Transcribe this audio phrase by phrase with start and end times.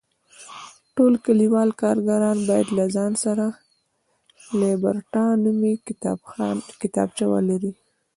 [0.95, 3.45] ټول کلیوالي کارګران باید له ځان سره
[4.59, 5.73] لیبرټا نومې
[7.19, 7.71] کتابچه ولري.